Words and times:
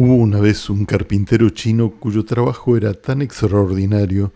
Hubo 0.00 0.14
una 0.14 0.38
vez 0.38 0.70
un 0.70 0.84
carpintero 0.84 1.50
chino 1.50 1.90
cuyo 1.90 2.24
trabajo 2.24 2.76
era 2.76 2.94
tan 2.94 3.20
extraordinario 3.20 4.32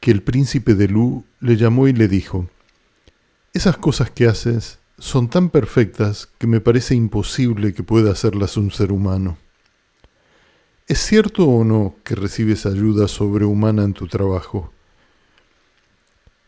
que 0.00 0.10
el 0.10 0.24
príncipe 0.24 0.74
de 0.74 0.88
Lu 0.88 1.22
le 1.38 1.56
llamó 1.56 1.86
y 1.86 1.92
le 1.92 2.08
dijo, 2.08 2.48
Esas 3.52 3.76
cosas 3.76 4.10
que 4.10 4.26
haces 4.26 4.80
son 4.98 5.30
tan 5.30 5.50
perfectas 5.50 6.28
que 6.38 6.48
me 6.48 6.60
parece 6.60 6.96
imposible 6.96 7.74
que 7.74 7.84
pueda 7.84 8.10
hacerlas 8.10 8.56
un 8.56 8.72
ser 8.72 8.90
humano. 8.90 9.38
¿Es 10.88 10.98
cierto 10.98 11.46
o 11.46 11.62
no 11.62 11.94
que 12.02 12.16
recibes 12.16 12.66
ayuda 12.66 13.06
sobrehumana 13.06 13.84
en 13.84 13.92
tu 13.92 14.08
trabajo? 14.08 14.72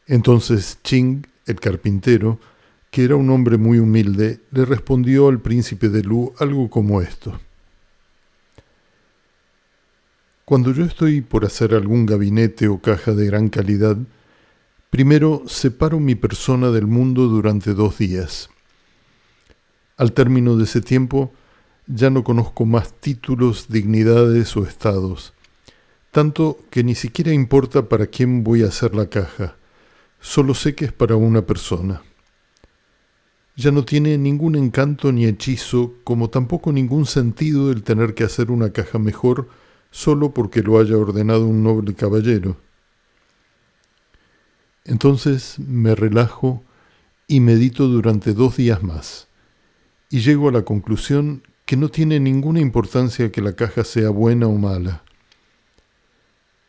Entonces 0.08 0.80
Ching, 0.82 1.24
el 1.46 1.60
carpintero, 1.60 2.40
que 2.90 3.04
era 3.04 3.14
un 3.14 3.30
hombre 3.30 3.58
muy 3.58 3.78
humilde, 3.78 4.40
le 4.50 4.64
respondió 4.64 5.28
al 5.28 5.38
príncipe 5.38 5.88
de 5.88 6.02
Lu 6.02 6.32
algo 6.40 6.68
como 6.68 7.00
esto. 7.00 7.38
Cuando 10.50 10.72
yo 10.72 10.84
estoy 10.84 11.20
por 11.20 11.44
hacer 11.44 11.74
algún 11.74 12.06
gabinete 12.06 12.66
o 12.66 12.80
caja 12.80 13.12
de 13.14 13.24
gran 13.24 13.50
calidad, 13.50 13.96
primero 14.90 15.44
separo 15.46 16.00
mi 16.00 16.16
persona 16.16 16.72
del 16.72 16.88
mundo 16.88 17.28
durante 17.28 17.72
dos 17.72 17.98
días. 17.98 18.50
Al 19.96 20.12
término 20.12 20.56
de 20.56 20.64
ese 20.64 20.80
tiempo, 20.80 21.32
ya 21.86 22.10
no 22.10 22.24
conozco 22.24 22.66
más 22.66 22.94
títulos, 22.94 23.68
dignidades 23.68 24.56
o 24.56 24.66
estados, 24.66 25.34
tanto 26.10 26.58
que 26.70 26.82
ni 26.82 26.96
siquiera 26.96 27.32
importa 27.32 27.88
para 27.88 28.08
quién 28.08 28.42
voy 28.42 28.64
a 28.64 28.70
hacer 28.70 28.96
la 28.96 29.06
caja, 29.06 29.54
solo 30.18 30.54
sé 30.54 30.74
que 30.74 30.86
es 30.86 30.92
para 30.92 31.14
una 31.14 31.42
persona. 31.42 32.02
Ya 33.54 33.70
no 33.70 33.84
tiene 33.84 34.18
ningún 34.18 34.56
encanto 34.56 35.12
ni 35.12 35.26
hechizo, 35.26 35.94
como 36.02 36.28
tampoco 36.28 36.72
ningún 36.72 37.06
sentido 37.06 37.70
el 37.70 37.84
tener 37.84 38.14
que 38.14 38.24
hacer 38.24 38.50
una 38.50 38.70
caja 38.70 38.98
mejor 38.98 39.48
solo 39.90 40.32
porque 40.32 40.62
lo 40.62 40.78
haya 40.78 40.96
ordenado 40.96 41.46
un 41.46 41.62
noble 41.62 41.94
caballero. 41.94 42.56
Entonces 44.84 45.58
me 45.58 45.94
relajo 45.94 46.62
y 47.26 47.40
medito 47.40 47.86
durante 47.86 48.32
dos 48.32 48.56
días 48.56 48.82
más, 48.82 49.28
y 50.08 50.20
llego 50.20 50.48
a 50.48 50.52
la 50.52 50.62
conclusión 50.62 51.42
que 51.64 51.76
no 51.76 51.88
tiene 51.88 52.18
ninguna 52.18 52.60
importancia 52.60 53.30
que 53.30 53.40
la 53.40 53.52
caja 53.52 53.84
sea 53.84 54.10
buena 54.10 54.48
o 54.48 54.56
mala. 54.56 55.04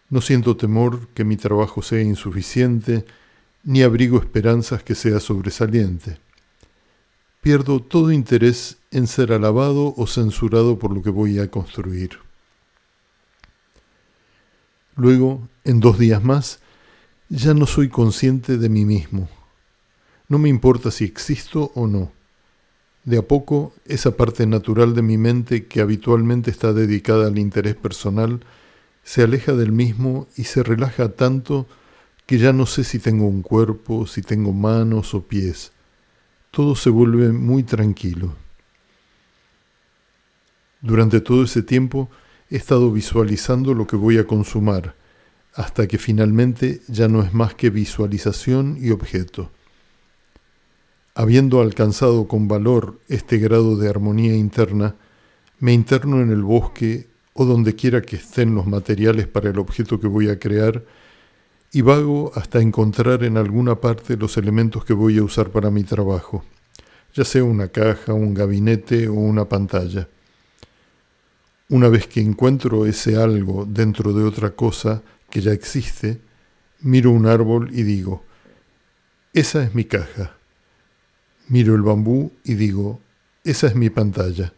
No 0.09 0.21
siento 0.21 0.57
temor 0.57 1.07
que 1.15 1.23
mi 1.23 1.37
trabajo 1.37 1.81
sea 1.81 2.01
insuficiente, 2.01 3.05
ni 3.63 3.81
abrigo 3.81 4.19
esperanzas 4.19 4.83
que 4.83 4.93
sea 4.93 5.19
sobresaliente. 5.19 6.19
Pierdo 7.41 7.79
todo 7.81 8.11
interés 8.11 8.77
en 8.91 9.07
ser 9.07 9.33
alabado 9.33 9.95
o 9.97 10.05
censurado 10.05 10.77
por 10.77 10.93
lo 10.93 11.01
que 11.01 11.09
voy 11.09 11.39
a 11.39 11.49
construir. 11.49 12.19
Luego, 14.95 15.47
en 15.63 15.79
dos 15.79 15.97
días 15.97 16.23
más, 16.23 16.59
ya 17.29 17.53
no 17.53 17.65
soy 17.65 17.89
consciente 17.89 18.57
de 18.57 18.69
mí 18.69 18.85
mismo. 18.85 19.29
No 20.27 20.37
me 20.37 20.49
importa 20.49 20.91
si 20.91 21.05
existo 21.05 21.71
o 21.75 21.87
no. 21.87 22.11
De 23.03 23.17
a 23.17 23.21
poco, 23.21 23.73
esa 23.85 24.15
parte 24.15 24.45
natural 24.45 24.93
de 24.93 25.01
mi 25.01 25.17
mente 25.17 25.65
que 25.65 25.81
habitualmente 25.81 26.51
está 26.51 26.73
dedicada 26.73 27.27
al 27.27 27.39
interés 27.39 27.75
personal 27.75 28.41
se 29.03 29.23
aleja 29.23 29.53
del 29.53 29.71
mismo 29.71 30.27
y 30.37 30.43
se 30.43 30.63
relaja 30.63 31.09
tanto 31.09 31.67
que 32.25 32.37
ya 32.37 32.53
no 32.53 32.65
sé 32.65 32.83
si 32.83 32.99
tengo 32.99 33.27
un 33.27 33.41
cuerpo, 33.41 34.07
si 34.07 34.21
tengo 34.21 34.53
manos 34.53 35.13
o 35.13 35.23
pies. 35.23 35.71
Todo 36.51 36.75
se 36.75 36.89
vuelve 36.89 37.31
muy 37.31 37.63
tranquilo. 37.63 38.35
Durante 40.81 41.21
todo 41.21 41.43
ese 41.43 41.61
tiempo 41.63 42.09
he 42.51 42.57
estado 42.57 42.91
visualizando 42.91 43.73
lo 43.73 43.87
que 43.87 43.95
voy 43.95 44.17
a 44.17 44.27
consumar, 44.27 44.93
hasta 45.53 45.87
que 45.87 45.97
finalmente 45.97 46.81
ya 46.89 47.07
no 47.07 47.23
es 47.23 47.33
más 47.33 47.55
que 47.55 47.69
visualización 47.69 48.77
y 48.79 48.91
objeto. 48.91 49.49
Habiendo 51.15 51.61
alcanzado 51.61 52.27
con 52.27 52.49
valor 52.49 52.99
este 53.07 53.37
grado 53.37 53.77
de 53.77 53.89
armonía 53.89 54.35
interna, 54.35 54.95
me 55.59 55.71
interno 55.73 56.21
en 56.21 56.29
el 56.29 56.43
bosque 56.43 57.07
o 57.33 57.45
donde 57.45 57.75
quiera 57.75 58.01
que 58.01 58.17
estén 58.17 58.53
los 58.53 58.67
materiales 58.67 59.27
para 59.27 59.49
el 59.49 59.57
objeto 59.57 59.99
que 59.99 60.07
voy 60.07 60.29
a 60.29 60.37
crear 60.37 60.83
y 61.71 61.81
vago 61.81 62.33
hasta 62.35 62.59
encontrar 62.59 63.23
en 63.23 63.37
alguna 63.37 63.79
parte 63.79 64.17
los 64.17 64.35
elementos 64.35 64.83
que 64.83 64.93
voy 64.93 65.17
a 65.17 65.23
usar 65.23 65.51
para 65.51 65.71
mi 65.71 65.85
trabajo, 65.85 66.43
ya 67.13 67.23
sea 67.23 67.45
una 67.45 67.69
caja, 67.69 68.13
un 68.13 68.33
gabinete 68.33 69.07
o 69.07 69.13
una 69.13 69.45
pantalla. 69.45 70.09
Una 71.71 71.87
vez 71.87 72.05
que 72.05 72.19
encuentro 72.19 72.85
ese 72.85 73.15
algo 73.15 73.65
dentro 73.65 74.11
de 74.11 74.25
otra 74.25 74.49
cosa 74.51 75.01
que 75.29 75.39
ya 75.39 75.53
existe, 75.53 76.19
miro 76.81 77.11
un 77.11 77.25
árbol 77.25 77.69
y 77.71 77.83
digo, 77.83 78.25
esa 79.31 79.63
es 79.63 79.73
mi 79.73 79.85
caja. 79.85 80.35
Miro 81.47 81.73
el 81.73 81.81
bambú 81.81 82.33
y 82.43 82.55
digo, 82.55 82.99
esa 83.45 83.67
es 83.67 83.75
mi 83.75 83.89
pantalla. 83.89 84.51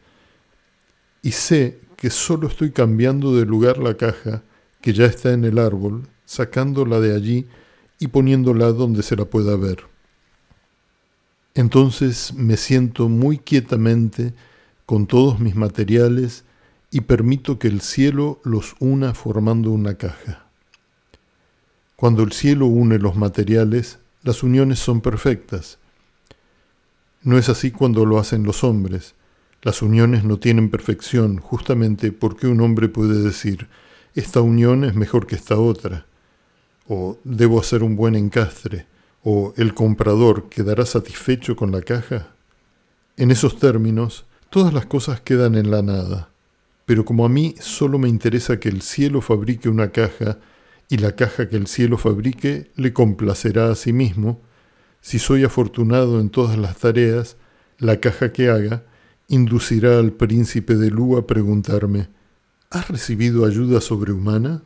Y 1.21 1.33
sé 1.33 1.81
que 1.97 2.09
solo 2.09 2.47
estoy 2.47 2.71
cambiando 2.71 3.35
de 3.35 3.45
lugar 3.45 3.77
la 3.77 3.95
caja 3.95 4.41
que 4.81 4.91
ya 4.91 5.05
está 5.05 5.33
en 5.33 5.45
el 5.45 5.59
árbol, 5.59 6.07
sacándola 6.25 6.99
de 6.99 7.15
allí 7.15 7.47
y 7.99 8.07
poniéndola 8.07 8.71
donde 8.71 9.03
se 9.03 9.15
la 9.15 9.25
pueda 9.25 9.55
ver. 9.55 9.83
Entonces 11.53 12.33
me 12.33 12.57
siento 12.57 13.07
muy 13.07 13.37
quietamente 13.37 14.33
con 14.87 15.05
todos 15.05 15.39
mis 15.39 15.53
materiales 15.55 16.43
y 16.93 17.01
permito 17.01 17.57
que 17.57 17.67
el 17.67 17.81
cielo 17.81 18.39
los 18.43 18.75
una 18.77 19.15
formando 19.15 19.71
una 19.71 19.95
caja. 19.95 20.45
Cuando 21.95 22.21
el 22.21 22.31
cielo 22.33 22.67
une 22.67 22.99
los 22.99 23.15
materiales, 23.15 23.97
las 24.21 24.43
uniones 24.43 24.77
son 24.77 25.01
perfectas. 25.01 25.79
No 27.23 27.39
es 27.39 27.49
así 27.49 27.71
cuando 27.71 28.05
lo 28.05 28.19
hacen 28.19 28.43
los 28.43 28.63
hombres. 28.63 29.15
Las 29.63 29.81
uniones 29.81 30.23
no 30.23 30.37
tienen 30.37 30.69
perfección 30.69 31.39
justamente 31.39 32.11
porque 32.11 32.45
un 32.45 32.61
hombre 32.61 32.89
puede 32.89 33.23
decir, 33.23 33.69
esta 34.13 34.41
unión 34.41 34.83
es 34.83 34.93
mejor 34.93 35.25
que 35.25 35.35
esta 35.35 35.57
otra, 35.57 36.05
o 36.87 37.17
debo 37.23 37.59
hacer 37.59 37.81
un 37.81 37.95
buen 37.95 38.13
encastre, 38.13 38.85
o 39.23 39.55
el 39.57 39.73
comprador 39.73 40.47
quedará 40.47 40.85
satisfecho 40.85 41.55
con 41.55 41.71
la 41.71 41.81
caja. 41.81 42.35
En 43.17 43.31
esos 43.31 43.57
términos, 43.57 44.25
todas 44.51 44.75
las 44.75 44.85
cosas 44.85 45.21
quedan 45.21 45.55
en 45.55 45.71
la 45.71 45.81
nada. 45.81 46.32
Pero 46.85 47.05
como 47.05 47.25
a 47.25 47.29
mí 47.29 47.55
solo 47.59 47.97
me 47.97 48.09
interesa 48.09 48.59
que 48.59 48.69
el 48.69 48.81
cielo 48.81 49.21
fabrique 49.21 49.69
una 49.69 49.91
caja 49.91 50.39
y 50.89 50.97
la 50.97 51.15
caja 51.15 51.47
que 51.47 51.55
el 51.55 51.67
cielo 51.67 51.97
fabrique 51.97 52.71
le 52.75 52.93
complacerá 52.93 53.71
a 53.71 53.75
sí 53.75 53.93
mismo, 53.93 54.41
si 55.01 55.19
soy 55.19 55.43
afortunado 55.43 56.19
en 56.19 56.29
todas 56.29 56.57
las 56.57 56.77
tareas, 56.77 57.37
la 57.77 57.99
caja 57.99 58.31
que 58.31 58.49
haga 58.49 58.83
inducirá 59.27 59.99
al 59.99 60.11
príncipe 60.11 60.75
de 60.75 60.89
Lu 60.91 61.17
a 61.17 61.25
preguntarme, 61.25 62.09
¿has 62.69 62.87
recibido 62.89 63.45
ayuda 63.45 63.81
sobrehumana? 63.81 64.63